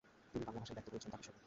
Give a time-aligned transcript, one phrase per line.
[0.31, 1.37] তিনি বাংলাভাষায় ব্যক্ত করেছেন তা বিস্ময়কর।